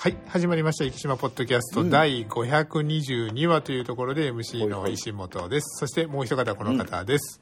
[0.00, 0.84] はい、始まりました。
[0.84, 5.80] 生島ポッドキャスト、第522話というところで MC の石本です。
[5.80, 7.40] そしてもう一方この方です。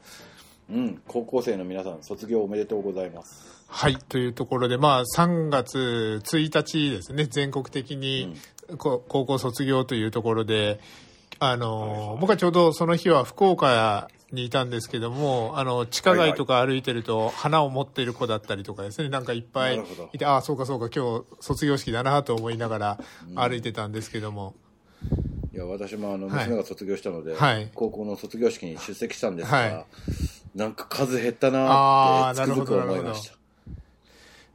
[0.70, 3.62] うん、高校生の皆さん、卒業おめでとうございます。
[3.68, 8.34] はい、というところで、まあ、3月1日ですね、全国的に、
[8.78, 10.80] こ高校卒業というところで、
[11.38, 19.80] あの、僕はちょうどその日は福岡にいたんですけども、あの、地下街とか歩いてると、花を持ってる子だったりとかですね、なんかいっぱい
[20.12, 22.98] いて、ああ、そうかそうか、今日卒業式だなと思いながら
[23.34, 24.54] 歩いてたんですけども、
[25.56, 26.36] いや、私もあの、はい。
[26.44, 27.70] 娘が卒業したので、はい。
[27.74, 29.86] 高校の卒業式に出席したんですが、はい。
[30.54, 33.36] なんか数減ったなーってつくづくなるほど思いました。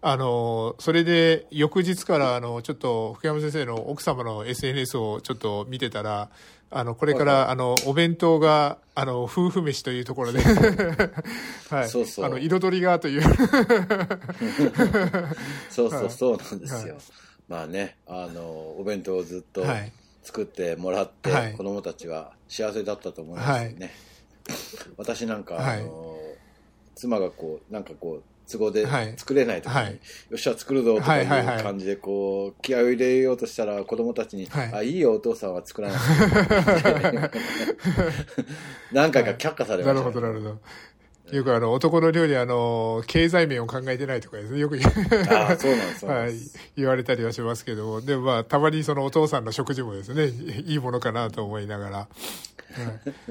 [0.04, 6.32] あの、それで、翌日から、あの、ちょっと、福山先生の奥様の SNS をちょっと見てたら、
[6.72, 7.52] あの、これから、はいはい。
[7.52, 10.42] あの、お弁当が、あの、夫婦飯というところで、
[11.70, 11.90] はい。
[11.90, 12.26] そうそう。
[12.26, 13.22] あの、彩りがという、
[15.70, 16.98] そうそうそうなんですよ。
[17.48, 18.42] まあね、あの、
[18.80, 19.92] お弁当をずっとはい。
[20.24, 21.54] 作ってもらって、はい。
[21.54, 23.92] 子供たちは幸せだったと思いますよね。
[24.98, 25.82] 私なんか、はい。
[25.82, 26.18] あの、
[26.96, 29.14] 妻がこう、なんかこう、都合ではい。
[29.18, 29.92] 作れない時に、はい。
[29.92, 29.98] よ
[30.36, 34.74] っしゃ作るぞとかいう感じでこう気合を入れようとしたら子供たちに「はい。
[34.74, 37.42] あいいよお父さんは作らなくて
[38.92, 39.94] 」何回か却下されました。
[39.94, 40.60] ね、なるほど、なるほど。
[41.32, 44.78] よくあの、男の料理、あの、経済面を考えてないとかですね、よく
[45.30, 46.34] ああそうなんです はい。
[46.76, 47.86] 言われたりはしますけど。
[47.86, 50.28] も、でもまあ、たまにそのお父さんの食事もですね、
[50.66, 52.08] いいものかなと思いながら、はい、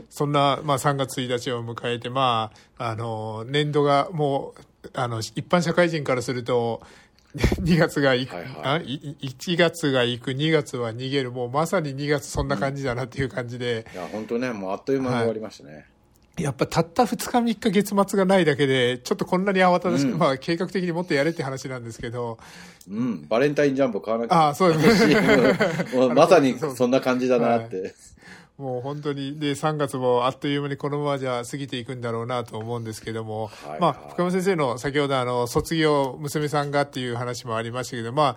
[0.09, 4.63] そんな、まあ、3月1日を迎えて、まあ、あの、年度がもう、
[4.95, 6.83] あの、一般社会人からすると、
[7.63, 8.55] 2月が行く、はいはい。
[8.65, 15.87] あい1月が行く、2月は逃げる、もうまさに2月そんな感じだなっていう感じで、いや本当ねもうあっという間に終わりましたね、
[16.41, 20.19] やっぱたった2日3日月末がないだけで、ちょっとこんなに慌ただしく、うん。
[20.19, 22.39] まあ計画的にもっとやれって話なんですけど、
[22.91, 24.37] うん、バレンタインジャンボ買わなきゃ。
[24.37, 25.07] ああ、そうです
[26.15, 27.95] まさにそんな感じだなって、
[28.61, 33.81] もう本当に、で、3月もあっという間にこのままじゃ過ぎていくんだろうなと思うんですけども、はいはい。
[33.81, 38.37] まあ、深山先生の先ほどあの、卒業、娘さんがっていう話もありましたけど、ま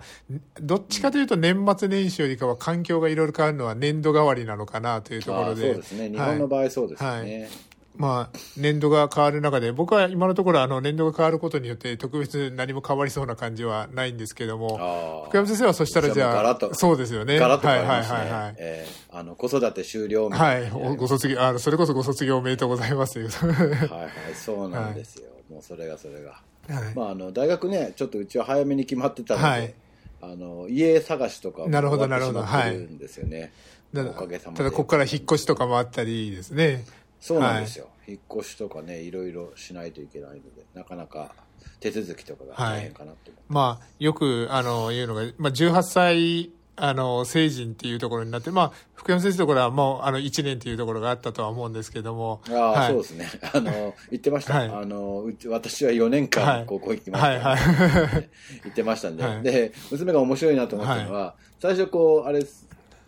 [0.62, 5.74] どっちかというと年末年始よりかは環境がいろいろ変わるのは年度代わりなのかなというところで。
[5.74, 6.08] そうですね。
[6.08, 7.50] 日本の場合そうですよね、はい
[7.96, 17.38] まあ、年度が変わる中で、僕は今のところ、あの、年度が変わることによって、特別何も変わりそうな感じはないんですけども、福山先生はそしたらじゃあ、そうですよね。
[17.38, 18.54] ガラッとはいはい変わりますね、はいはい。
[18.58, 23.20] えーあの子育て終了みはい、ご卒業、あそれこそご卒業おめでとうございます。
[23.20, 26.30] はいはいそうなんですよ、 もうそれがそれが、
[26.68, 26.94] はい。
[26.96, 29.74] まあ、あの大学ねちょっとうちは早めに決まってたので、はい。
[30.20, 32.40] あの家探しとかもなるほどなるほど。
[32.42, 33.52] ってるんですよね、
[33.94, 34.58] たおかげさまで。
[34.58, 36.84] ただ、ここから引っ越しとかもあったりですね。
[37.24, 41.32] そうなんですよ、引っ越しとかねいろいろしないといけないのでなかなか
[41.80, 52.42] 手続きとかが大変かなと思って、まあ、よく、あの、言うのが、まあ、18歳、あの、成人っていうところになって、まあ、福山先生のところはもう、あの、1年っていうところがあったとは思うんですけども。
[52.50, 52.92] ああ、はい。
[52.92, 53.30] そうですね。
[53.54, 54.58] あの、言ってました。
[54.58, 54.68] はい。
[54.68, 56.30] あの、うち、私は4年はい。
[56.60, 58.30] 間高校行きました、はいはい。
[58.64, 59.42] 言ってましたんで、はい。
[59.42, 62.44] で、娘が面白いなと思ったのは、最初こう、あれ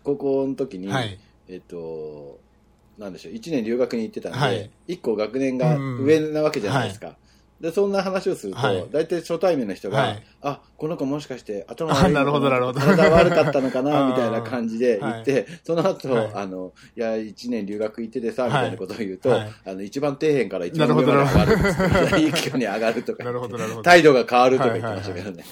[0.03, 1.19] 高校の時に、はい。
[1.49, 2.39] えっと、
[2.97, 4.71] なんでしょう、1年留学に行ってたんで、はい。
[4.87, 7.17] 1個学年が上なわけじゃないですか。
[7.61, 8.87] で、そんな話をすると、はい。
[8.91, 10.23] 大体初対面の人が、はい。
[10.41, 12.79] あ、この子もしかして頭悪いなるほどなるほど。
[12.79, 14.07] 体悪かったのかあな、 ー。
[14.09, 16.31] みたいな感じで言って、その後、はい。
[16.35, 19.51] あの、いや、1年留学行っててさ、みたいなことを言うと、はい。
[19.65, 23.83] あの、一番底辺から一番上まで上がるんですいい気に上がるとかなるほど、なるほど。
[23.83, 25.43] 態度が変わるとか言ってましたけどね。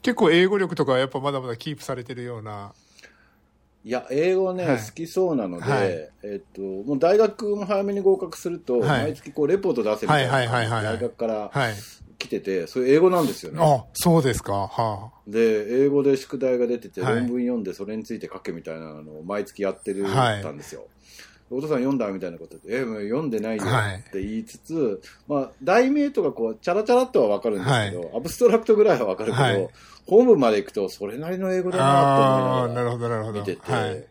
[0.00, 2.72] 結構英語力とかはやっぱまだまだキープされてるような。
[3.86, 11.74] いや、英語ね、はい好きそうなので、はいえっと、もう大学も早めに合格すると、はい毎月こう、レポート出せみたいなはいはいはいはい大学からはい。
[12.18, 13.60] 来てて、それ英語なんですよね。
[13.62, 14.66] あ、そうですか。
[14.66, 20.88] はで、英語で宿題が出てて、はい論文読んでそれについて書けみたいなのを毎月やってる、はいたんですよ。
[21.50, 29.68] お父さん読んだみたいなことで、え、もう読んでないよはいって言いつつ、まあ、題名とかこう、チャラチャラっとはわかるんですけど、アブストラクトぐらいはわかるけど、はい
[30.06, 33.40] 本文まで行くとそれなりの英語だなああー、と思いながらなるほど、なるほど。
[33.40, 34.04] 見てて、はい。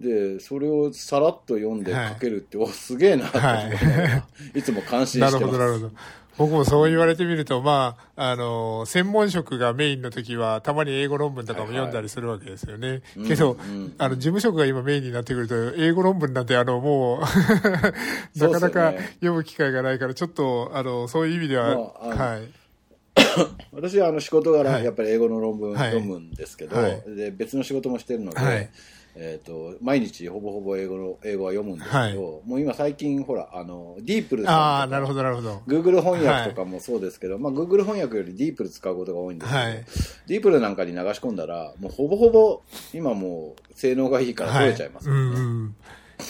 [0.00, 5.34] で、それをさらっと読んではい書けるって、お、すげえなと思いながら、い、つも感心してます。
[5.34, 5.90] なるほど、なるほど。
[6.36, 12.88] 僕もそう言われてみると、まあ、あの、専門職がメインの時は、たまに英語論文とかも読んだりするわけですよね。
[12.88, 13.58] はいけど、うん。
[13.58, 17.20] うんあの、事務職が今メインになってくると、英語論文なんて、あの、もう、
[18.38, 22.64] なかなか読む機会がないから、ちょっと、あの、そういう意味では、はい。
[23.72, 24.84] 私はあの仕事柄、はい。
[24.84, 25.90] やっぱり英語の論文はい。
[25.90, 27.02] 読むんですけど、はい。
[27.14, 28.70] で別の仕事もしてるので、はい
[29.16, 35.62] えっ、と、毎日ほぼほぼ英語の、英語は読むんですけど、はいもう今最近ほら、あの、ディープルとか、なるほど、なるほど。
[35.68, 39.74] Google 翻訳とかもそうですけど、まあ Google 翻訳よりディープル使うことが多いんですけど、はい。
[40.26, 42.62] ディープルなんかに流し込んだら、もうほぼほぼ
[42.92, 45.14] 今もう性能がいいから取れちゃいますね。
[45.14, 45.76] うんうん。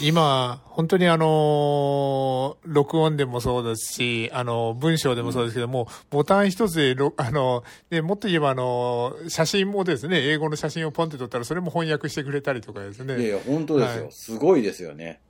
[0.01, 13.17] 今、本当にあのー録音でもそうですし、あの、文章でもそうですけども、ボタン一つで、ろ あの、で、もっと言えばあの、写真もですね、英語の写真をポンって撮ったら、それも翻訳してくれたりとかですね。
[13.17, 14.03] いやいや、本当ですよ。
[14.05, 15.21] はいすごいですよね。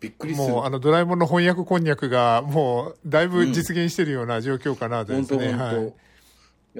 [0.00, 0.48] びっくりする。
[0.48, 5.52] もう、あの、ドラえもんの翻訳こんにゃくが、もう、だいぶ実現してるような状況かなとですね。
[5.52, 5.86] 本当本当、はい。
[5.86, 5.92] い、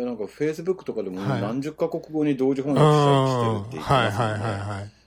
[0.00, 4.32] やなんかフェイスブックとかでもはい何十カ国語に同時翻うん訳したりしてるって言ってはいますよね。
[4.32, 4.84] はいはいはい。
[4.84, 4.97] い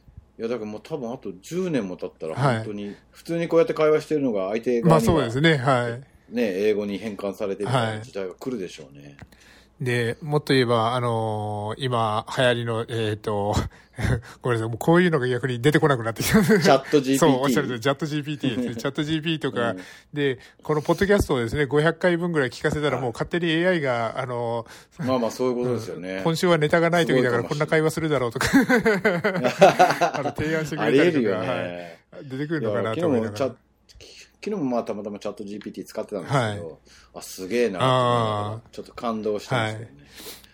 [0.41, 6.33] やだからもう多分あと10年も経ったらはい本当に普通にこうやって会話してるのが相手まあそうですね、はい。
[6.33, 9.17] ね英語に変換されてるみたいな時代が来るでしょうね。
[9.81, 13.55] で、もっと言えば、あのー今、流行りの、えっ、と、
[14.41, 16.41] ごめんなさい、もうこういうのが逆に出てこなくなってきた。
[16.43, 18.75] チチャット GPT そう、おっしゃるとり、チャット GPT ですね。
[18.75, 19.79] チャット GPT とか、うん
[20.13, 24.67] で、このポッドキャストをですね、500回分ぐらい聞かせたら、もう勝手に AI が、あの
[24.99, 26.21] まあまあそういうことですよね。
[26.23, 28.47] 今週はネタがない時だからこんな会話するだろうとか、
[30.13, 31.99] あの提案してくあれたりとか、ね。
[32.11, 33.55] はい、出てくるのかなと思いながら。
[34.43, 36.59] 昨日もまあたまたまチャット GPT 使ってたんですけど、はい。
[37.15, 40.01] あすげえなちょっと感動したんですけどね。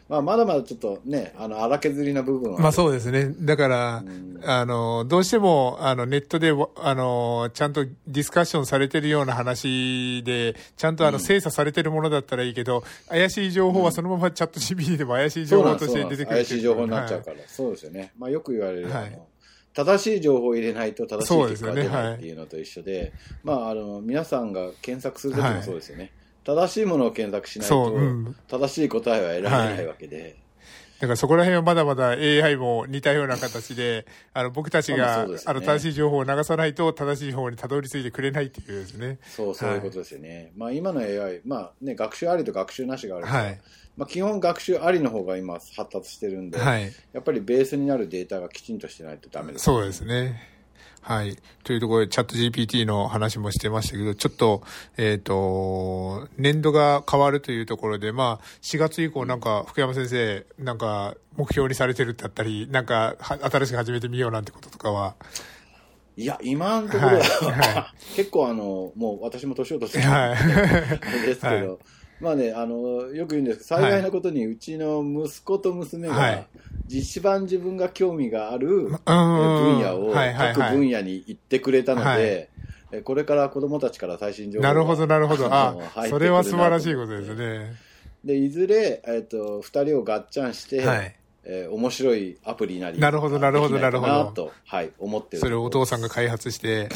[0.10, 2.60] まあまだまだちょっとね、あの荒削りな部分は。
[2.60, 3.34] まあそうですね。
[3.42, 4.40] だから、ん。
[4.44, 17.26] あの、どうしても、あの、ネットで、あの、ちゃんとディスカッションされてるような話で、ちゃんとあの、精査されてるものだったらいいけど、怪しい情報はそのままチャット GPT でも怪しい情報として出てくる怪しい情報になっちゃうはい。
[17.26, 18.14] から、そうですよね。
[18.18, 19.20] まあよく言われる、はい
[19.78, 23.14] 正しい情報を入れないと正しい結果が出ないっていうのと一緒で、
[23.44, 26.12] まああの、皆さんが検索するときもそうですよね。
[26.44, 27.96] 正しいものを検索しないと、
[28.48, 30.38] 正しい答えは得られないわけで、
[31.00, 39.20] だからそこら辺はまだまだ AI も似たような形で、あの、僕たちまあが、あの、正しい情報を流さないと正しい方にたどり着いてくれないっていうですね。
[39.24, 40.54] そう、そういうことですよね。
[40.58, 43.62] まあ今の AI、まあね、学習ありと学習なしがあるから、はい。
[43.98, 46.92] まあ基本学習ありの方が今発達してるんで、はい。
[47.14, 49.66] やっぱりベースになるデータがきちんとしてないとダメです。
[49.66, 50.58] そうですね。
[51.08, 51.38] はい。
[51.64, 54.62] というところで、チャット GPT の話もしてましたけど、ちょっと、
[54.98, 65.16] えっ、と、年度が変わるというところで、まあ、4月以降なんか、福山先生、なんか、目標にされてるってあったり、なんか、は新しく始めてみようなんてこととかは、
[66.18, 71.78] いや、今のところは、は 結構あの、もう私も年を取ってはいるんですけど、は
[72.20, 76.48] まあね、あの、よく言うんですけど、幸いなことに、うちの息子と娘がはい、
[76.90, 82.50] 一番自分が興味がある分野を、はいはいはい各分野に行ってくれたのはいで、
[82.92, 85.54] えこれから子供たちから最新情報がなるほど、なるほど。
[85.54, 87.76] あの入ってくるな、それは素晴らしいことですね。
[88.24, 91.16] で、いずれ、えっ、と、二人をガッチャンして、はい。
[91.50, 95.40] えー面白いアプリなり、なるほどなるほどできないかなるほどと、はい、思ってる。
[95.40, 96.90] それをお父さんが開発して、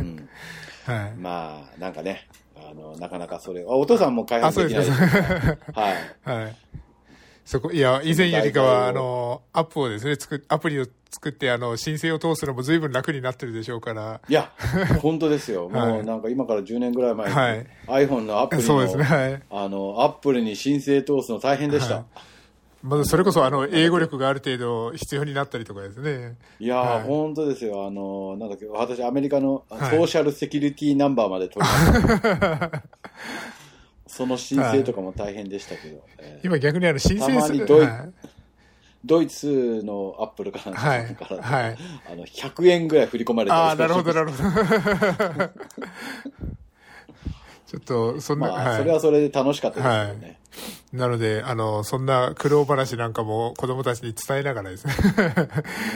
[0.00, 0.28] うん
[0.84, 1.12] はい。
[1.16, 2.26] まあ、なんかね、
[2.72, 5.58] あの、なかなかそれ、あお父さんも開あ、発でできないですすね。
[5.74, 6.42] はい。
[6.42, 6.56] はい。
[7.44, 14.20] そこ、いや、以前よりかは、あの、アップをですね、作っ、アプリを作って、あの、申請を通すのも随分楽になってるでしょうから。
[14.26, 14.52] いや、
[15.02, 15.68] 本当ですよ。
[15.70, 19.42] はいもうなんか今から10年ぐらい前に、はい iPhone のアプリの、そうですね、はい。
[19.50, 21.96] あの、アップルに申請通すの大変でした。
[21.96, 22.04] はい
[22.82, 26.36] まず、それこそ、あの、英語力がある程度必要になったりとかですね。
[26.58, 27.86] いやー、はい本当ですよ。
[27.86, 32.82] あの、なんだっけ、私、アメリカのソはいーシャルセキュリティナンバーまで取りました。
[34.08, 37.66] その申請とかも大変でしたけど、えー今逆にあの、申請する。
[37.66, 38.12] たまに
[39.04, 41.76] ドイツのアップルかなんはいかから、はい
[42.10, 45.50] あの100円ぐらい振り込まれたりああ、なるほど、なるほど。
[47.72, 50.38] ちょっと、そんな、まあ、はいそれはそれで楽しかったですけどね。
[50.92, 54.94] なので、あの、そんな苦労話なんかも子供たちに伝えながらですね。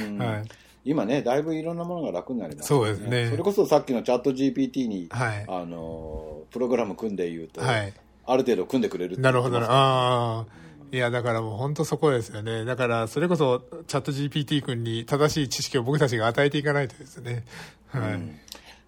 [0.09, 0.45] うんはい。
[0.87, 7.93] 今ね、だいぶいろんなものが楽になりますそうですねそれこそさっきのチャット GPT に、はいあの、プログラム組んで言うと、はい。
[8.25, 9.67] ある程度組んでくれるってなるほどな。
[9.69, 10.47] ああ。
[10.93, 12.65] いや、だからもう本当そこですよね。
[12.65, 17.45] だから、それこそ、チャット GPT 君に正しい知識を僕たちが与えていかないとですね。
[17.89, 18.13] はい。
[18.15, 18.39] うん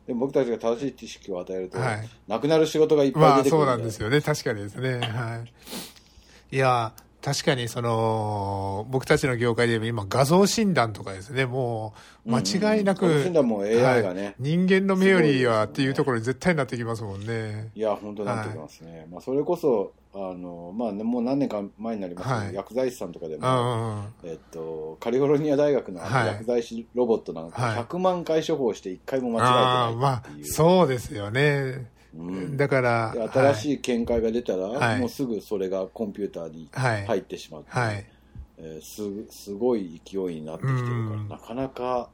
[0.09, 4.23] でも僕たちが正しい知識を与えると、はいなくなる仕事がいっぱまあ、い出てくるそうなんですよね。
[4.23, 5.01] 確かにですね。
[5.01, 5.45] は
[6.51, 6.57] い。
[6.57, 11.93] いや、確かにその、僕たちの業界で今画像診断とかですね、も
[12.25, 17.71] う間違いなく、うん画像診断も AI がねはい人間の目よりはっていうところに絶対になってきますもんね。
[17.75, 19.09] いや、本当になってきますね。
[19.11, 24.05] まあ、それこそ、あの、まあ、ね、もう何年か前になりますけど、はい薬剤師さんとかでうんうも、んうん。
[24.25, 31.91] えっと、カリフォルニア大学の薬剤師ロボットなんか、はい100万回処方して1回も間ああ、まあ違えてないっていう。、そうですよね。
[32.15, 33.75] うんだから、で新しい。
[33.75, 37.07] い見解が出たら、はいもうすぐそれがコンピューターにはい。
[37.07, 38.07] 入ってしまって、はい。
[38.59, 42.09] えーすすごい勢いになってきてるから、うんなかなか、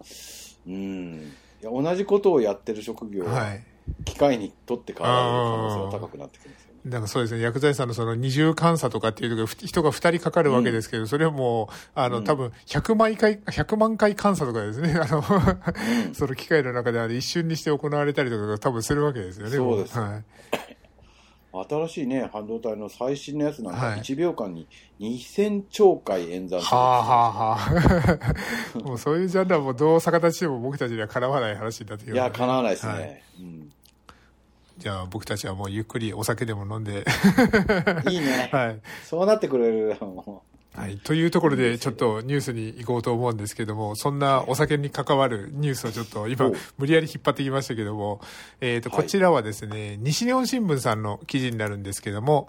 [0.67, 1.33] うん、
[1.63, 3.65] いや同じことをやってる職業ははい
[4.05, 6.64] 機械にとって変わられる可能性が高くなってきます。
[6.85, 12.25] なんかそうですね、薬剤師さんのその二重監査とかっていうの人が2人かかるわけですけど、それはもう、あの、うん。
[12.25, 15.23] 多分100万回、100万回監査とかですね、 あの、
[16.13, 19.57] その機械の中であれ一瞬にして行われたりとかが多分するわけですよね。
[19.57, 19.99] そうです。
[19.99, 20.25] はい。
[21.69, 24.01] 新しいね、半導体の最新のやつなんかはい。
[24.01, 24.67] 1秒間に
[25.01, 27.59] 2000兆回演算するはあはあは
[28.75, 28.79] あ。
[28.85, 32.93] もうそういうジャンルはもうどう逆立ちしても僕たちにはかなわない話になってきますいや、叶わないですね。
[32.93, 33.23] はい。
[33.41, 33.73] うん
[34.79, 37.05] じゃあ僕たちはもうゆっくりお酒でも飲んで、
[38.11, 38.49] いいね。
[38.53, 38.81] はい。
[39.05, 39.97] そうなってくれる。
[40.01, 40.43] も
[40.75, 40.99] はい。
[40.99, 48.21] というところで、ちょっとニュースに行こうと思うんですけども、そんなお酒に関わるニュースをちょっと今お、無理やり引っ張ってきましたけども、
[48.61, 52.49] えっ、と、はいこちらはですね、西日本新聞さんの記事になるんですけども、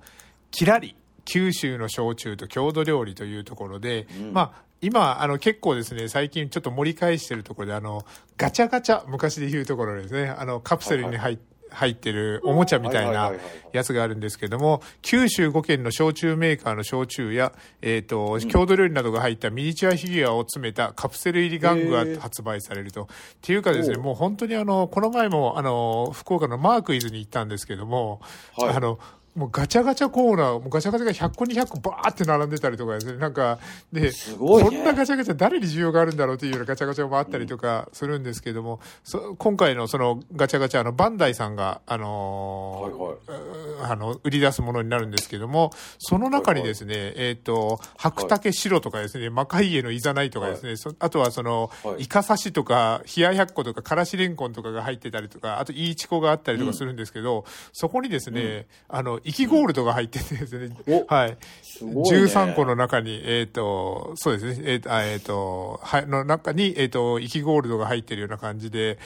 [0.50, 8.06] キラリ、九州の焼酎と郷土料理というところで、うんまあ、今、あの、結構ですね、最近ちょっと盛り返してるところで、あの、
[8.38, 11.38] ガチャガチャ、昔で言うところですね、あの、カプセルに入っ
[11.76, 13.32] 入ってるおもちゃみたいな
[13.74, 23.04] やつがあるんですけども、九州5県の焼酎メーカーの焼酎や、えっ、と、郷土料理などが入ったミニチュアフィギュアを詰めたカプセル入り玩具が発売されると。
[23.04, 23.08] っ
[23.42, 28.22] ていうかですね、もう本当にあの、この前もあの、福岡のマークイズに行ったんですけども、
[28.58, 28.76] はい。
[28.76, 29.00] あの、
[29.36, 33.60] もうガチャガチャコーナー、もうガチャガチャが100個200個バーって並んでたりとかですね、なんか、
[33.92, 34.70] で、すごいね。
[34.70, 43.92] こんなガチャガチャ誰に需要があるんだろうというようなガチャガチャもあったりとかするんですけども、そ今回のそのガチャガチャ、あの、バンダイさんが、あのーはいはい。
[43.92, 52.04] あの、売り出すものになるんですけども、その中にですね、えっ、と、白竹白とかですね、魔界へのいざないとかですね、そあとはその、はい。
[52.04, 61.38] イカ刺しとか、冷ややっことか、からしれんこんとかが入ってたりとか、あと、いいちこがあったりとかするんですけど、そこにですね、あの、生きゴールドが入っててですね、おはい。
[61.64, 69.00] すごいね13個の中に、えっ、と、そうですね、えっ、と、あえっ、と、はい、の中に、えっ、と、生きゴールドが入ってるような感じで、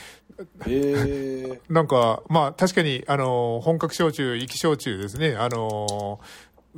[0.65, 1.61] へえ。
[1.69, 5.35] なんか、まあ、確かに、あの、本格焼酎、生き焼酎ですね。
[5.35, 6.19] あの、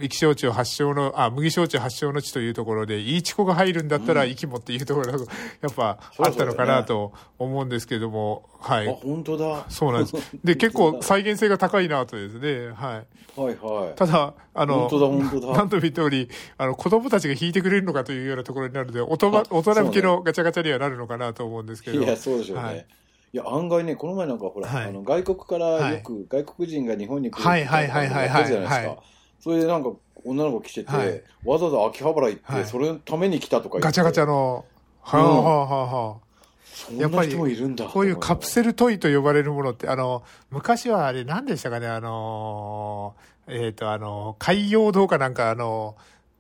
[0.02, 5.20] 生き焼酎発祥の、あ、麦焼酎発祥の地というところで、いいチコが入るんだったら、生きもっていうところが、
[5.62, 8.88] やっぱ、あったのかなと思うんですけども、はあ、い。
[8.88, 9.66] 本当だ。
[9.70, 10.16] そうなんです。
[10.44, 13.04] で、結構再現性が高いなとですね、は
[13.38, 13.40] い。
[13.40, 13.96] はいはい。
[13.96, 22.04] ただ、あの、本当だ本当だ なんと見通り、あの、子供たちが引いてくれるのかというようなところになるので、大人大人向けのガチャガチャにはなるのかなと思うんですけど。
[22.04, 22.64] いや、そうでしょうね。
[22.64, 22.86] はい
[23.34, 29.04] い、や、案外ね、この前なんかほら、はいあの外国からはいよく、外国人が日本に来るはいはいはいはいはいみたなのがあったじゃないですか。
[29.50, 29.92] はいそれでなんか、
[30.24, 33.86] 女の子来てて、はいわざわざ秋葉原行って、はいそれのために来たとか言って。
[33.88, 34.66] ガチャガチャの、
[35.02, 36.32] はあはあはあはあ。
[36.74, 37.86] そんな人もいるんだ。
[37.86, 38.48] こういうカプル。
[38.48, 43.16] セルトイと呼ばれるものって、あの、昔はあれ何でしたかね、あの、
[43.48, 45.96] えっ、と、あの、海洋堂かなんか、あの、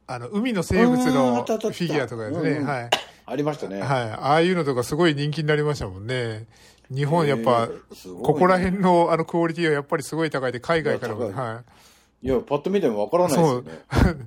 [0.08, 2.90] あの、海の生物のフィギュアとかですね、うんうんはい。
[3.26, 3.82] ありましたね。
[3.82, 4.12] はい。
[4.12, 6.46] ああいうのとかすごい人気になりましたもんね。
[6.94, 7.70] 日本やっぱ、
[8.22, 11.72] ここら辺のあのクオリティはやっぱりすごい高いで、海外からも、はい。
[12.24, 13.72] いや、パッと見てもわからないですそうよね。、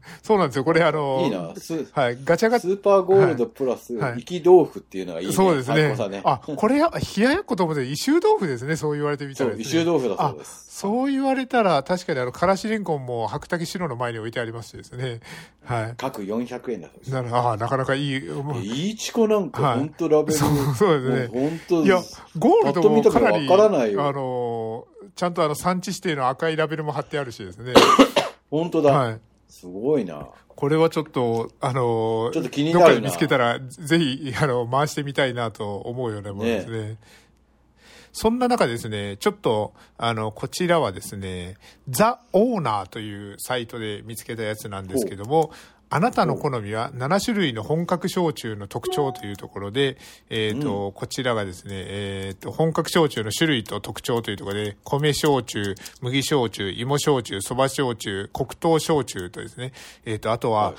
[0.22, 0.64] そうなんですよ。
[0.64, 1.52] これあの、いいな。
[1.56, 2.18] スはい。
[2.24, 5.32] ガチャガチャスーパーゴールドプラス、はい生き豆腐っていうのがいいね。
[5.32, 6.22] そうですねね。
[6.24, 8.74] あ、これや、冷ややっこと思って、異臭豆腐ですね。
[8.74, 10.60] そう言われてみたらね、異臭豆腐だそうです。
[10.60, 15.20] あそう言われたら、確かにあの、からしれんこんも白竹白の前に置いてありましてですね。
[15.64, 15.94] はい。
[15.96, 17.10] 各400円だそうです。
[17.12, 18.16] なるああ、なかなかいい。
[18.16, 20.38] いいチコなんか、はい本当ラベル。
[20.38, 22.02] そうそうですね本当いや、
[22.38, 24.20] ゴールドもかなり、パッと見たらわからないよあの、
[25.14, 27.74] ちゃんとあの、産地指定の赤いラベルも貼ってあるしですね。
[28.50, 29.20] 本当だ、はい。
[29.48, 30.28] すごいな。
[30.48, 36.98] これはちょっと、あの、ちょっと気になるなどっかで見つけたら、ぜひ、あの、回してみたいなと思うようなものですね。
[38.12, 41.56] そんな中ですね、ちょっと、あの、こちらはですね、
[41.88, 45.50] ザ・オーナーというサイトで見つけたやつなんですけども、
[45.90, 49.96] あなたの好みは7種類の本格焼酎の特徴というところで、
[50.30, 59.72] えっ、と、こちらがですね、えっ、と、本格焼酎の種類と特徴というところで、米焼酎、麦焼酎、芋焼酎、蕎麦焼酎、黒糖焼酎とですね、
[60.04, 60.74] えっ、と、あとは、はい。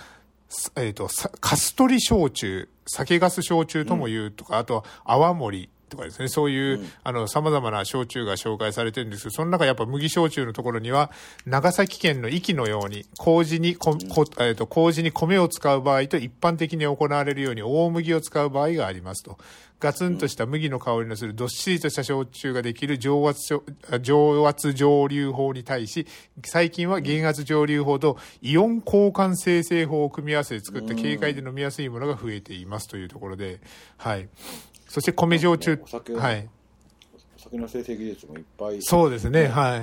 [0.50, 11.11] すえっ、と、さカストリ焼酎、酒粕焼酎とも言うとか、あとは泡盛とかですね、そういう、あの、様々な焼酎が紹介されてるんですけど、その中やっぱ麦焼酎のところには、
[11.45, 19.37] 長崎県の壱岐のように、麹にこ、こえっ、と、麹に米を使う場合と一般的に行われるように大麦を使う場合がありますと。
[19.79, 23.61] ガツンとした麦の香りのするどっしりとした焼酎ができる上圧
[24.01, 26.07] 上圧蒸留法に対し、
[26.45, 33.59] 最近は減圧蒸留法とイオン交換生成法を組み合わせて作った軽快で飲みやすいものが増えていますというところで、
[33.97, 34.29] はい。
[34.95, 36.47] そして米焼酎お酒、はい。
[37.37, 38.81] お酒の生成技術もいっぱい。
[38.81, 39.81] そうですね、はい。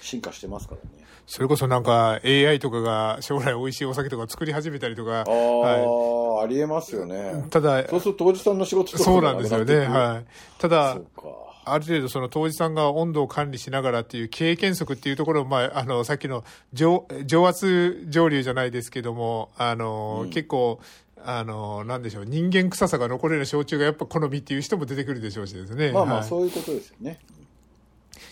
[0.00, 9.76] 進化してますからねそれこそなんか AI とかが将来美味しいお酒とか作り始めたりとか、ああ、はありえますよねい、ただ、そうすると当時さんの仕事とかそうなんですよね。
[9.86, 10.60] はい。
[10.60, 10.98] ただ
[11.70, 20.80] ある程度その当時さんが温度を管理しながらっていう経験則っていうところを、まあ、あの、さっきの上上圧上流じゃないですけども、あの、うん結構、
[21.24, 25.92] あの、なんでしょう、人間臭さが残れる焼酎がやっぱ好みっていう人も出てくるでしょうしですね。
[25.92, 26.28] まあまあはい。
[26.28, 27.18] そういうことですよね、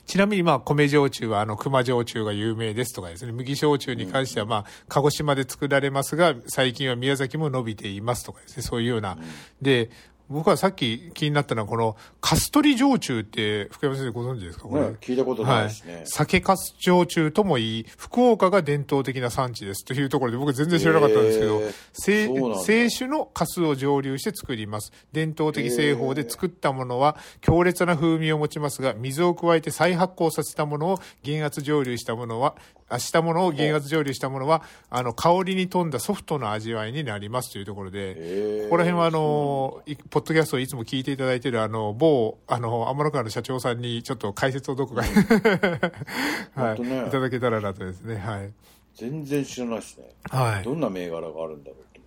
[0.07, 3.33] ちなみにまあ米焼酎はあの熊焼酎が有名ですとかですね。
[3.33, 8.63] 麦焼酎に関してはまあ鹿児島で作られますが最近は宮崎も伸びていますとかですね。
[8.63, 9.19] そういうような、
[9.61, 9.91] で
[10.29, 14.65] 僕はさっき気になったのはこのカストリ焼酎って福山先生ご存知ですか？
[14.69, 24.93] これ、ね聞いたことないですね、はい、酒粕焼酎ともいい福岡が伝統的な産地ですというところで僕全然知らなかったんですけどへー清酒の粕を蒸留して作ります。
[25.13, 32.57] 伝統的製法で作ったものは強烈な風味を持ちますが水を加えて再発酵させたものを減圧蒸留したものは
[32.89, 45.03] あしたものを減圧蒸留したものはあの香りに富んだソフトな味わいになりますというところで、ここら辺はあのいポッドキャストをいつも聞いていただいているあの某あの天の川の社長さんにちょっと解説をどこか、
[46.55, 47.07] はいね。
[47.09, 48.17] いただけたらなとですね。
[48.17, 48.53] はい、
[48.95, 50.05] 全然知らないですね。
[50.31, 52.01] はい、どんな銘柄があるんだろうと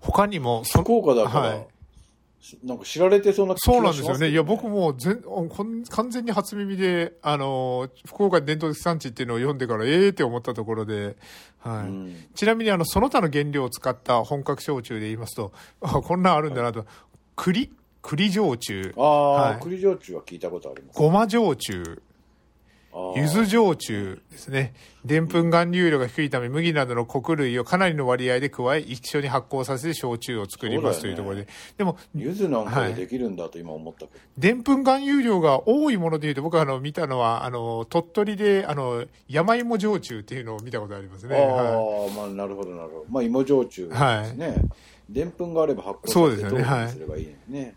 [0.00, 1.66] 他にもそ福岡だから、はい
[2.62, 4.08] なんか知られてそうな気そうながします。
[4.10, 4.32] んですよね。
[4.32, 5.22] いや、僕も全
[5.90, 11.16] 完全に初耳で、あの、福岡伝統的産地っていうのを読んでから、ええー、って思ったところで、
[11.58, 11.88] はい。
[11.88, 12.26] うん。
[12.34, 16.86] ちなみに、あの、その他の原料を使った本格焼酎で言いますと、あこんなんあるんだなと、
[17.34, 19.60] 栗、栗焼酎、ああ、はい。
[19.60, 20.98] 栗焼酎は聞いたことあります。
[20.98, 22.00] ごま焼酎、
[22.92, 24.74] 柚子焼酎ですね。
[25.04, 31.48] でんぷん含有量が低いため、麦などの穀類をかなりの割合で加え、一緒に発酵させて焼酎を作りますというところで。
[31.76, 41.36] でも、柚子なんかでできるんだと今思ったけど、でんぷん含有量が多いものでいうと、僕はあの見たのは、あの、鳥取で、あの、山芋焼酎っていうのを見たことありますね。
[41.36, 42.10] ああ、はい。
[42.12, 43.04] まあなるほどなるほど。
[43.10, 44.56] まあ芋焼酎ですね。
[45.08, 47.74] でんぷんがあれば発酵させてどうすればいいのね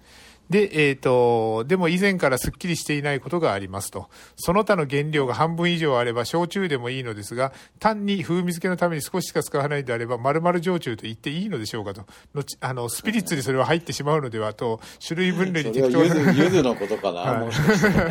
[0.51, 4.09] で、えっ、と、でも以前からすっきりしていないことがありますと。
[4.35, 12.05] その他の原料が半分以上あれば焼酎でもいいのですが、単に風味付けのために少ししか使わないのであれば、丸々焼酎と言っていいのでしょうかと。
[12.33, 16.03] 後あの、スピリッツにそれは入ってしまうのではと、種類分類に適当な。
[16.03, 17.51] 柚子柚子のことかな、はい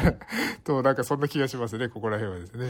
[0.65, 2.69] と、なんかそんな気がしますね、ここら辺はですね。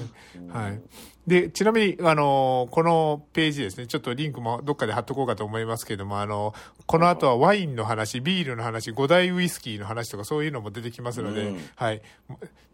[0.53, 0.81] はい。
[1.29, 6.55] で、ちなみに、あの、このページですね、ちょっとリンクもどっかで貼っとこうかと思いますけども、あの、
[6.87, 12.03] この後はワインの話、ビールの話、五大ウイスキーの話とかそういうのも出てきますので、うんはい。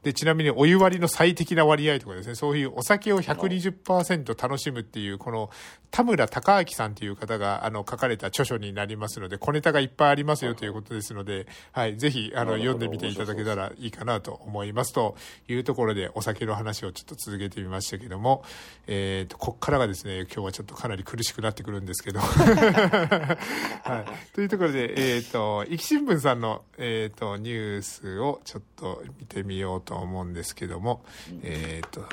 [0.07, 5.51] で、ちなみにお湯割りの最適な割合とかですね、そういうお酒を120%楽しむっていう、この
[5.91, 15.17] 田村隆明さんという方が、あの、書かれた著書になりますので、小ネタがいっぱいありますよということですので、はい、ぜひ、あの、読んでみていただけたらいいかなと思いますと
[15.49, 18.45] いうところで、お酒の話をちょっと続けてみましたけども、
[18.87, 24.35] えっ、と、こっからがですね、今日はちょっとかなり苦しくなってくるんですけど、 はい。
[24.37, 31.05] というところで、えっ、と、壱岐新聞さんの、えっ、と、ニュースをちょっと見てみようと思うんですけども、
[31.43, 32.05] えっ、と、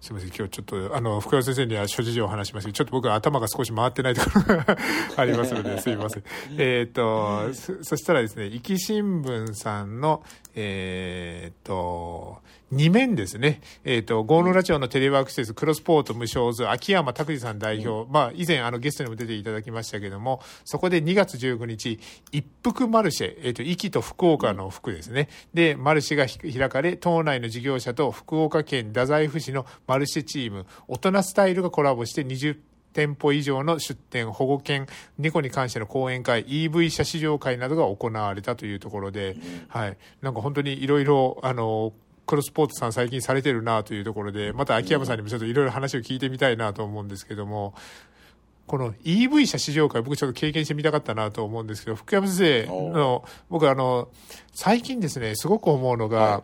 [0.00, 4.78] すみません、今日ちょっと、あの、福山先生には諸事情を話しますけど、ちょっと僕は頭が少し回ってないところが
[5.16, 6.22] ありますので、すみません。
[6.56, 10.22] えっと、そそしたらですね、壱岐新聞さんの、
[10.54, 12.38] えっと、
[12.72, 13.60] 2面ですね。
[13.84, 21.98] えっ、と、郷野良町のテレワーク施設、クロスポート無償図、秋山拓司さん代表、まあ、以前、あの、ゲストにも出ていただきましたけども、そこで2月19日、
[22.30, 25.28] 一服マルシェ、えっ、と、壱岐と福岡の服ですね。
[25.52, 32.56] で、マルシェがひ開かれ、島内の事業者と福岡県太宰府市のマルシェチーム、大人スタイルがコラボして20
[32.92, 34.86] 店舗以上の出店、保護犬、
[35.18, 39.98] 猫に関しての講演会、EV 車試乗会などが行われたというところで、はい。
[40.22, 41.92] なんか本当にいろいろ、あの、
[42.24, 47.74] クロスポーツさん最近されてるなというところで、また秋山さんにもちょっといろいろ話を聞いてみたいなと思うんですけども、
[48.68, 54.08] この EV 車試乗会、僕ちょっと経験してみたかったなと思うんですけど、福山先生の、僕あの、
[54.52, 56.42] 最近ですね、すごく思うのが、は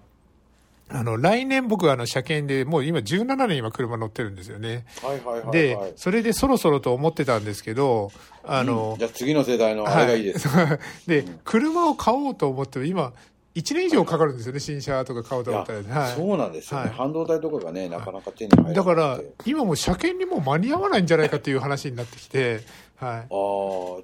[0.88, 4.84] あの、来年僕あの、車検で、もう今17年今車乗ってるんですよね。
[5.02, 5.52] はいはいはい、はい。
[5.52, 8.12] で、それでそろそろと思ってたんですけど、
[8.44, 10.46] あの、じゃあ次の世代のあれがいいです。
[10.48, 13.12] はい、で、車を買おうと思っても今、
[13.56, 16.14] 1年以上かかるんですよね、新車とか買おうと思ったら、はい。
[16.14, 22.60] そうなんですよね、はい半導体とかがね、なかなか手に入らなくてだから、今もう車検にも間に合わないんじゃないかっていう話になってきて、
[22.96, 23.18] はい。
[23.18, 23.26] ああ、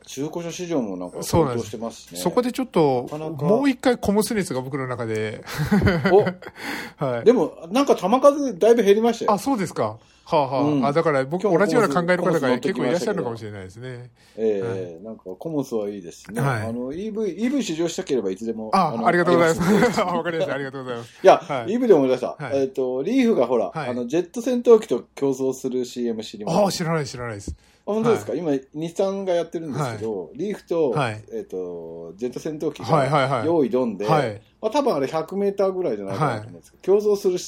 [0.07, 2.18] 中古車市場もなんか高騰そうなんですしてますしね。
[2.18, 5.42] そこでちょっと、なかなかもう一回コムス熱が僕の中で、
[6.98, 7.24] はい。
[7.24, 9.33] でも、なんか球数だいぶ減りましたよ。
[9.33, 9.96] あ、そうですか。
[10.24, 10.62] はあはあ。
[10.62, 14.11] うんあ、だから僕同じような考えの方が結構いらっしゃるのかもしれないですね。
[14.37, 16.40] ええなんかコモスはいいですね。
[16.40, 18.70] はいあの EV、EV 試乗したければいつでも。
[18.72, 20.00] あ、のありがとうございます。
[20.00, 20.54] あわかりました。
[20.54, 21.20] ありがとうございます。
[21.22, 22.37] いや、はい EV で思い出した。
[22.38, 26.58] はいえっ、と、リーフがほら、はいあの、ジェット戦闘機と競争する CM 知ります？
[26.58, 27.54] ああ、知らない知らないです。
[27.85, 34.40] 本当ですか、今、日産がやってるんですけど、リーフと、はいえっ、と、ジェット戦闘機はいはいはいが用意どんで、はい。
[34.61, 37.38] まあ、多分あれ100メーターぐらいじゃないかなと思うんですけど、競争する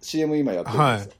[0.00, 1.12] CM 今やってるんですよ。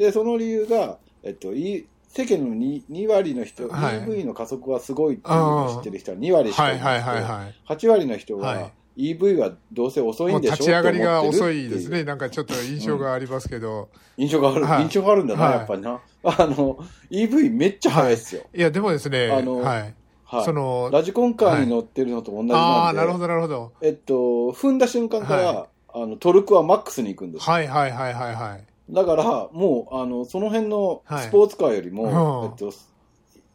[0.00, 7.54] で、その理由が、えっと、い世間の 2, 2割の人、はい EV の加速はすごいっていうのを知ってる人は2割しかはいいなくて、はいはいはい。
[7.68, 12.04] 8割の人はは EV はどうせ遅いんでしょ立ち上がりが遅いですね。
[12.04, 13.90] なんかちょっと印象がありますけど。
[14.16, 16.00] 印象がある、はい印象があるんだな、はいやっぱりな。
[16.24, 16.78] あの、
[17.10, 18.46] EV めっちゃ速いですよ。
[18.54, 19.94] いや、でもですね、あのはい。
[20.24, 20.44] はい。
[20.46, 23.72] その、ラジコンカーに乗ってるのと同じなんで、ああ、なるほどなるほど。
[23.82, 24.14] えっと、
[24.52, 28.69] 踏んだ瞬間から、はあのトルクはマックスに行くんですよはいはいはいはいはい。
[28.92, 31.26] だから、もう、あの、その辺のはい。
[31.26, 32.50] スポーツカーよりも、うん。
[32.50, 32.72] えっと、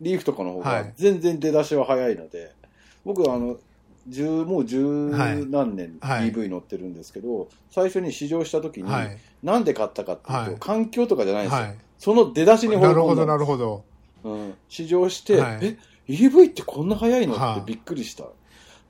[0.02, 0.94] リーフとかの方がはい。
[0.96, 2.54] 全然出だしは早いので、
[3.04, 3.58] 僕はあの、
[4.08, 6.32] 十もう十何年はい。
[6.32, 9.18] EV 乗ってるんですけど、最初に試乗した時に、はい。
[9.42, 10.56] なんで買ったかっていうと、はい。
[10.60, 11.66] 環境とかじゃないんですよ。
[11.66, 11.78] はい。
[11.98, 13.84] その出だしになるほどなるほど。
[14.24, 15.60] うん、試乗して、はい。
[15.62, 17.34] え、EV ってこんな速いの？
[17.34, 17.62] はい。
[17.62, 18.26] ってびっくりした。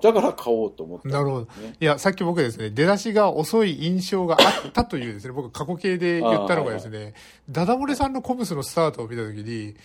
[0.05, 1.45] だから買おうと思ったんですなるほど。
[1.61, 1.75] ね。
[1.79, 7.13] いや、さっき僕ですね、出だしが遅い印象があったというですね、 僕過去形で言ったのがですね、
[7.49, 9.75] ダダ漏れさんのコムスのスタートを見たときに、うん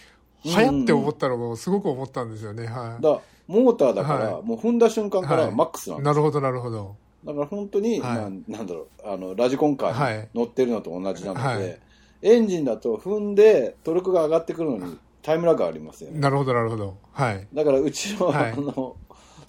[0.46, 2.66] はやって思ったのをすごく思ったんですよね。
[2.66, 5.54] はだモーターだから、はいもう踏んだ瞬間からはいい。
[5.54, 6.96] マックスなんですなるほど、なるほど。
[7.24, 11.78] だから本当に、はいなんなんだろうあのラジコンカーにはい乗ってるのと同じなので、はい
[12.22, 16.96] エンジンだと踏んでトルクが上がってくるのにタイムラグがありますよねなるほど、なるほど。
[17.12, 17.46] はい。
[17.52, 18.96] だからうちの,、はいあの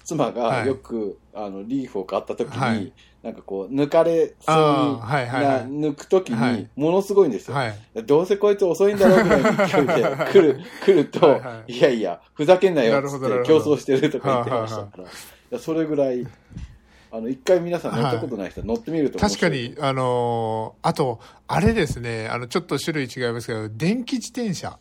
[0.03, 0.67] 妻がはい。
[0.67, 2.91] よく、あのリーフを買った時に、はい。
[3.23, 4.55] なんかこう抜かれそう
[4.95, 5.69] にはいはいはい。
[5.69, 6.55] な抜く時はい。
[6.55, 7.75] にものすごいんですよ、はい。
[8.05, 11.79] どうせこいつ遅いんだろうぐらいの勢いで来る 来ると、はいいはい。
[11.81, 15.07] やいや、ふざけんなよなって競争してるとか言ってましたから、い
[15.51, 16.25] やそれぐらい、
[17.11, 24.79] あの一回皆さん乗ったことない人は乗ってみると面確かに、あのーあと、あれですね、あの、ちょっと種類違いますけど、電気自転車。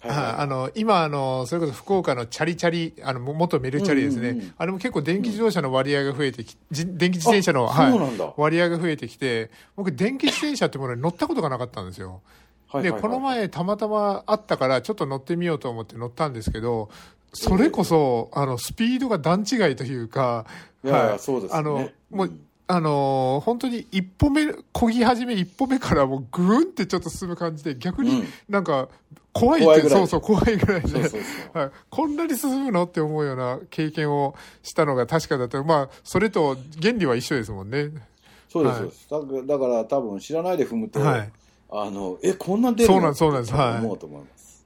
[0.00, 4.54] はいはい、あの今あの、それこそ福岡のチャリチャリ、あの元メルチャリですね、うんうんうん。
[4.56, 8.32] あれも結構電気自動車の割合が増えてき、じ電気自転車の、あはい。
[8.36, 12.20] 割合が増えてきて、僕、電気自転車ってものに乗ったことがなかったんですよ。
[12.72, 13.02] で、はいはいはい。
[13.02, 16.90] この前、たまたまあったから、ちょっと乗ってみようと思って乗ったんですけど、
[17.32, 20.46] それこそ、あの、スピードが段違いというか、
[20.84, 21.18] いやいやはい。
[21.18, 21.58] そうですね。
[21.58, 28.28] あの、もう、うんあのー本当に一歩目、漕ぎ始め一歩目からもうぐーんってちょっと進む感じで、逆にうん。
[28.48, 28.88] なんか
[29.32, 29.98] 怖いって、怖いぐらい。
[29.98, 31.18] そうそう怖いぐらいで、そうそうそ
[31.54, 31.58] う。
[31.58, 35.62] はい、こんなに進むのって思うような経験をしたのが確かだった。
[35.62, 37.90] まあ、それと原理は一緒ですもんね。
[38.50, 39.46] そうです、はい。
[39.46, 41.32] だから多分知らないで踏むと、はい。
[41.70, 42.94] あのえこんな出るの？
[42.94, 43.54] そうなんそうなんです。
[43.54, 43.78] はい。
[43.78, 44.64] 思うと思います、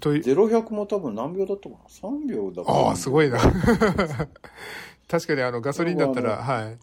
[0.00, 0.22] という。
[0.22, 3.38] ゼロ百も多分何秒だったかな3秒だからああ、すごいな。
[5.08, 6.78] 確かにあのガソリンだったら、あはい。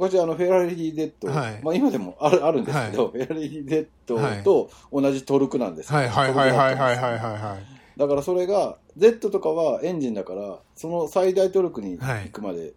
[0.00, 1.60] 昔あのフェラーリデッド、はい。
[1.62, 4.42] まあ、今でもあるあるんですけど、フェラーリデッドはい。
[4.42, 5.98] と同じトルクなんですよ。
[5.98, 7.18] はいはいはいはいはいはいはい。
[7.18, 7.98] はい。
[7.98, 12.72] だからそれが Z とかはエンジンだからその最大トルクに行くまで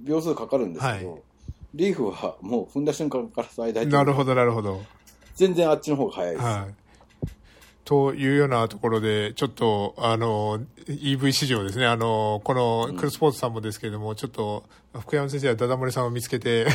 [0.00, 1.22] 秒数かかるんですけど、はい。
[1.74, 3.92] リーフはもう踏んだ瞬間から最大トルク。
[3.92, 4.82] なるほどなるほど。
[5.36, 6.74] 全然あっちの方が早いです、はい。
[7.88, 16.66] というようなところで、ちょっと、あの、EV 市場ですね、あの、このクルスポーツさんもですけれども、ちょっと、福山先生はダダ漏れさんを見つけて、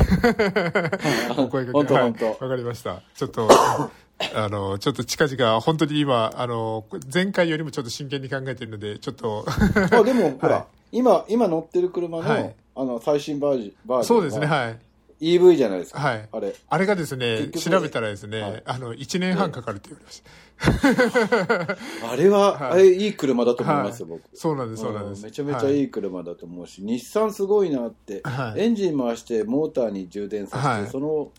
[1.38, 1.94] お声本かけ。
[1.94, 2.14] はい。
[2.14, 2.44] 当本当。
[2.44, 3.00] わかりました。
[3.14, 9.46] ちょっと、あの、ちょっと近々、本当に今、あの、前回よりもちょっと真剣に考えているので、ちょっと、
[9.92, 10.64] まあでも、ほら、 はい。
[10.98, 12.54] 今、今乗ってる車の、はい。
[12.74, 14.78] あの、最新バージバージョンそうですね、ははい。
[15.24, 16.00] EV じゃないですか。
[16.00, 16.54] はいあれ。
[16.68, 20.30] あれがですね、調べたらですね、はいあの、1年半かかるって言われました。
[22.12, 24.22] あれは、はいあれいい車だと思いますよ、僕。
[24.34, 25.24] そうなんです、そうなんです。
[25.24, 31.30] めちゃめちゃはいい車だと思うし、日産すごいなって、はいエンジン回してモーターに充電させて、はいその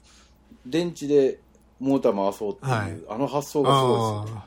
[0.65, 1.39] 電池で
[1.80, 4.41] モーター回そうっていう、はいあの発想がすごいですよね。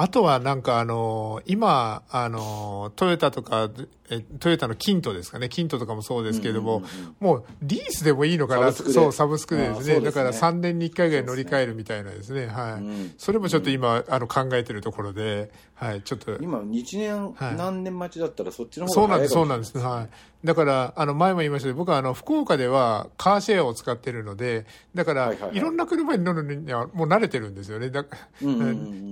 [0.00, 3.68] あとはなんかあのー今、あのートヨタとか、
[4.10, 6.82] えトヨタのキントですかね、キントとかもそうですけれども、
[7.20, 8.72] もうリースでもいいのかな。
[8.72, 16.36] そう、サブスクでですね、だから3年に1回ぐらい乗り換えるみたいなですね、はい、それもちょっと今、あの考えてるところで、はい、ちょっと。
[16.40, 20.46] 今、1年、何年待ちだったら、そっちの方がそうなんです、そうなんです、はい。
[20.46, 27.90] だから、あの、前も言いましたけど、僕はあの、福岡ではカーシェアを使ってるので、だから、いろんな車に乗るにはもう慣れてるんですよね。
[27.90, 28.04] だ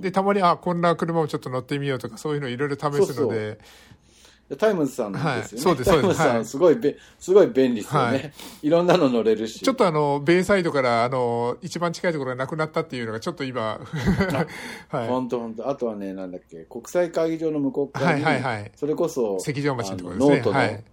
[0.00, 3.58] で、たまに、あ、こんな車をちょっと乗ってみようとか、そういうのいろいろ試すので、そうそう
[4.54, 5.30] タイムズさんですよね。
[5.30, 5.90] はい、そうです、そうです。
[5.90, 8.32] タイムズさん、すごいべ、すごい便利ですよね、はい。
[8.62, 9.58] いろんなの乗れるし。
[9.58, 13.80] ちょっとあの、ベイサイドから、あの、一番近いところがなくなったっていうのが、ちょっと今、
[14.88, 15.08] はい。
[15.08, 18.72] 本当本当あとはね、なんだっけ、国際会議場の向こう側に、はいはいはい。
[18.76, 20.36] それこそ、石城町のところですね。
[20.36, 20.84] ノートの、はい、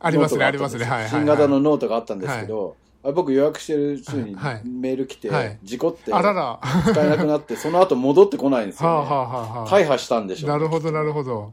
[0.00, 0.84] ありますね、ありますね。
[0.86, 11.52] はい、新型のノートがあったんですけど、あ僕予約してる人にメール来て、はい、事故ってあらら使えなくなってその後戻ってこないんですよ、ね、 はあはあはあ、大破したんでしょう、ね、なるほどなるほど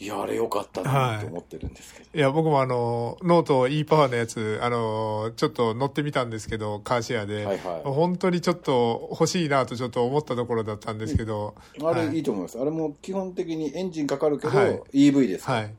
[0.00, 2.04] いや、あれよかったなと思ってるんですけど。
[2.06, 7.44] はい、いや、僕もあの、ノート e パワーのやつ、あの、ちょっと乗ってみたんですけど、カーシェアで。
[7.44, 11.54] はいはい、本当にちょっと欲しいなとちょっと思ったところだったんですけど。
[11.78, 12.58] うん、あれいいと思います。
[12.58, 15.44] あれも基本的にエンジンかかるけど、はい、EV です。
[15.44, 15.74] はい。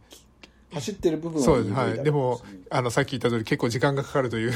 [0.72, 1.74] 走ってる部分は EV そうです。
[1.74, 2.04] はい。
[2.04, 4.54] でも、あの、さっき言った通り結構時間がかかるという。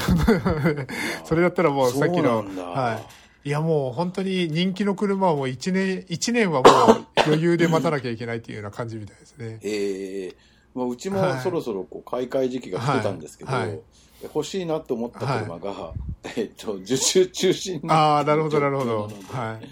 [1.26, 3.25] それだったらもうさっきの、はい。
[3.46, 9.60] いやもう本当に人気の車はもう1年、一年はもう 余裕で待たなきゃいけないっていうような感じみたいですね。
[9.62, 10.34] ええー、
[10.74, 13.80] まあ、うちもそろそろこう買い替え時期が来てたんですけど、はいはい、
[14.24, 19.10] 欲しいなと思った車が、はい、えっと、受注中心ああ、なるほど、なるほど。
[19.28, 19.68] はい。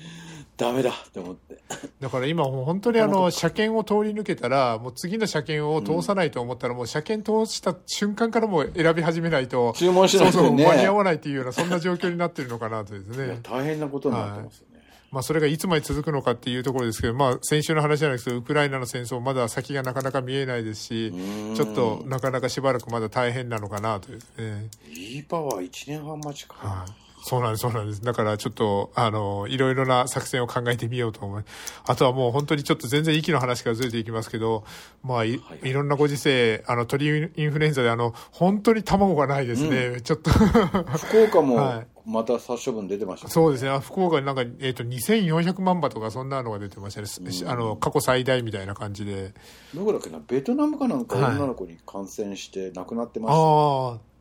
[0.57, 1.59] ダメだって思って。
[2.01, 13.41] だから今もう本当にあの、車検を通り抜けたら、もう次の車検を通さないと思ったら、もう車検通した瞬間からもう選び始めないと、注文しないと、ね、そうそう、間に合わないっていうような、そんな状況になってるのかなとですね。
[13.43, 14.77] 大変なことになってますよね。
[14.77, 21.13] はいまあ、それがいつまで続くのかっていうところですけど、まあ、先週の話じゃないですけど、ウクライナの戦争、まだ先がなかなか見えないですし、
[21.55, 24.69] ちょっとなかなかしばらくまだ大変なのかなとですね。
[24.93, 26.55] いいパワー1年半待ちか。
[26.57, 28.03] はいそうなんです、そうなんです。
[28.03, 31.43] だからちょっと、あの、いろいろな作戦を考えてみようと思い
[31.87, 34.65] あとはもう本当にちょっと全然息の話からずれていきますけど、
[35.03, 35.73] まあい、はい、い。
[35.73, 40.31] ろんなご時世、あの、鳥インフルエンザであの、本当に卵がないですね、うん、ちょっと。
[40.31, 43.79] 福岡も、また殺処分出てました、ね、そうですね。
[43.79, 47.09] 福岡になんか、えっ、ー、と、2400万羽とかそんなのが出てましたね。
[47.43, 49.33] うん、あの、過去最大みたいな感じで。
[49.75, 53.53] どこだっけな、ベトナムかなんか女の子に感染して亡くなってました、ね、はい、
[53.95, 54.14] ああ。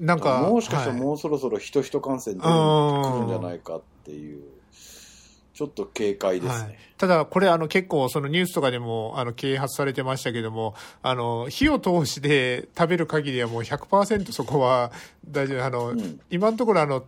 [0.00, 4.42] なんかもしかしたらもうそろそろ人人感染で来るんじゃないかっていう。
[5.60, 6.64] ちょっと警戒ですね。
[6.64, 14.90] はい、ただ、これ、あの、結構、そのニュースとかでも、あの、啓発されてましたけども、あの、火を通して食べる限りはもう100%そこは
[15.28, 15.64] 大丈夫。
[15.66, 17.04] あの、うん、今のところ、あの、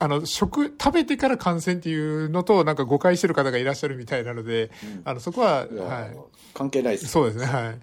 [0.00, 6.16] あの、食、食べてから感染っていうのと、なんか誤解してる方がいらっしゃるみたいなので、うん、あの、そこは、はい。
[6.54, 7.78] 関係ないです、ね、そうですね、はい。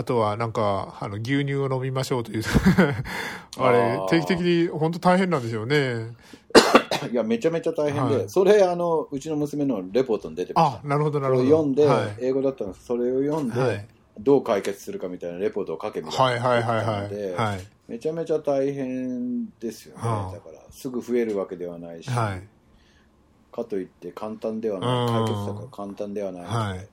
[0.00, 2.42] あとはなんか、あの、牛乳を飲みましょうという
[3.60, 6.14] あれ、定期的に本当大変なんですよね。
[7.12, 10.80] いや、めちゃめちゃ大変で、はい、それ、あの、うちの娘のレポートに出てました。
[10.82, 11.50] あ、なるほど、なるほど。
[11.50, 13.86] 読んで、はい、英語だったんですそれを読んで、はい、
[14.18, 16.48] どう解決するかみたいなレポートを書けみたいな。
[16.48, 17.60] はいはいはいはい。
[17.86, 20.02] めちゃめちゃ大変ですよね。
[20.02, 22.42] だから、すぐ増えるわけではないし、はい、
[23.54, 26.88] かといって簡単ではない、解決策は簡単ではない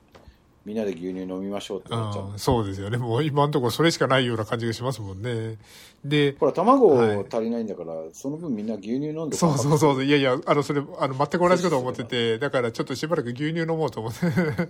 [0.67, 2.33] みんなで牛乳飲みましょうってなっちゃう。
[2.35, 2.97] そうですよね。
[2.97, 5.57] もう今のところそれしかないような感じがしますもんね。
[6.03, 14.25] でほら卵足りないんだから、はい、その分みんな牛乳飲んでそうそうそういやいやあのそれあの全く同じこと思っててだからちょっとしばらく牛乳飲もうと思って。
[14.25, 14.67] なる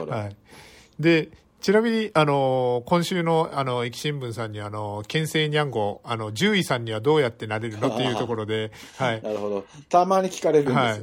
[0.00, 0.36] ほど、はい、
[0.98, 9.22] でちなみに、あの、今週の、あの、駅新聞さんに、あの、県政にゃんご、あの、獣医さんにはどうやってなれるのっていうところで、 はい。
[9.22, 9.64] なるほど。
[9.90, 10.88] たまに聞かれるんですよね。
[10.90, 11.02] はい、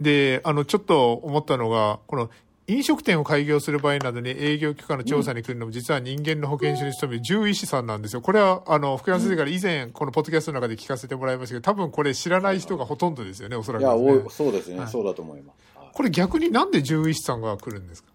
[0.00, 2.30] で、あの、ちょっと思ったのが、この、
[2.68, 8.20] 飲食店を開業する場合などに営業許可の調査に来るのも、実は人間の保健所に勤める獣医師さんなんですよ。
[8.20, 15.56] これは、あの、福山先生から以前、このポッドキャストの中で聞かせてもらいましたけど、多分これ知らない人がほとんどですよね、おそらく、ね、いや、そうですね、はい、そうだと思います。
[15.92, 18.10] これ逆になんで獣医師さんが来るんですか？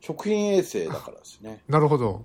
[0.00, 1.62] 食品衛生だからですね。
[1.66, 2.24] なるほど。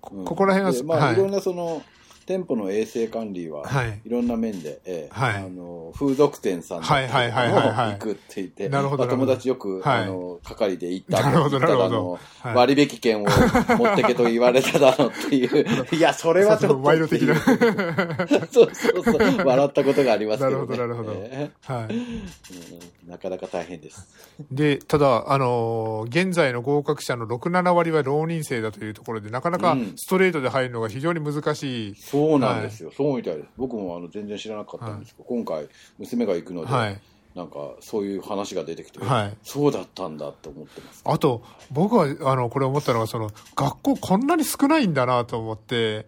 [0.00, 1.82] こ,、ここら辺は、まあ、はい、いろんなその、
[2.28, 3.64] 店舗の衛生管理は、
[4.04, 4.10] い。
[4.10, 12.18] ろんな面で、えはい、あの風俗店さんに行くって言って、なるほど友達よく、あの係で行ったなるほどなるほど。
[12.54, 15.66] 割引券を持ってけと言われただろうっていう。
[15.96, 17.34] いやそれはちょっと賄賂的な。
[18.52, 19.46] そうそうそう。
[19.46, 24.06] 笑ったことがありますけど、ね、なるほどなるほど、えー、はい、うん、なかなか大変です。
[24.52, 33.48] でただあの現在の合格者の67割は浪人生だというところでなかなかストレートで入るのが非常に難しい、うんそうなんですよ、はい、そうみたいです。
[33.56, 37.00] 僕もあの全然知らなかったんですけど、はい、今回娘が行くので、はい、
[37.34, 41.02] なんかそういう話が出てきて、はい、そうだったんだと思ってます。
[41.04, 46.06] あと僕はあのこれ思ったのはその学校こんなに少ないんだなと思って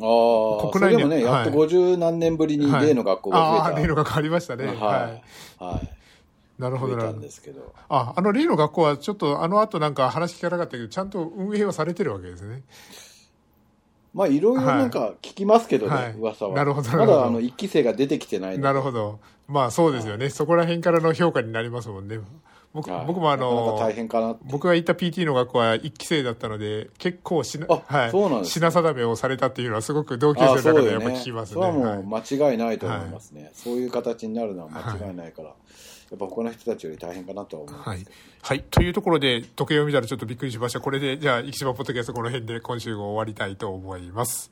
[0.00, 4.66] ああ国内でもね、やっと50何年ぶりに例の学校が増えた、はい、ああ例の学校ありましたね。
[4.66, 5.90] はい、はい。
[6.58, 7.12] なるほどな。
[7.88, 12.62] あ、あの例の学校はちょっとあの後なんか話聞かなかったけど、ちゃんと運営はされてるわけですね。
[14.14, 16.54] まあいろいろなんか聞きますけどね、はい、噂は。
[16.54, 16.90] なるほど。
[16.96, 19.18] まだあの一期生が出てきてないなるほど。
[19.48, 20.30] まあそうですよね。
[20.30, 22.20] そこら辺からの評価になりますもんね。
[22.72, 23.78] 僕僕もあの
[24.42, 31.54] 僕が行った PT の学校は一期生だったので結構しな、はい、そうなんです、品定めをされたっていうのはすごく同級生の中でやっぱ聞きますね。
[31.54, 35.50] そ、ね、れはもう間違いないと思いますね、はい、そういう形になるのは間違いないから。
[35.50, 35.58] はい
[36.14, 38.06] やっぱ他の人たちより大変かなとは思います、はい、
[38.42, 40.80] はい、というところで時計を見たらちょっとびっくりしました。
[40.80, 44.50] これでじゃあ生島ポッドキャストこの辺で今週も終わりたいと思います。